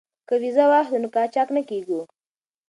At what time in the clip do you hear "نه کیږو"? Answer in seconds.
1.55-2.01